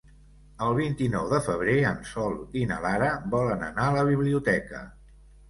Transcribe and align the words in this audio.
El 0.67 0.71
vint-i-nou 0.77 1.27
de 1.33 1.39
febrer 1.47 1.75
en 1.89 1.99
Sol 2.13 2.33
i 2.63 2.65
na 2.73 2.79
Lara 2.87 3.11
volen 3.35 3.63
anar 3.69 3.87
a 3.93 3.97
la 3.99 4.09
biblioteca. 4.11 4.85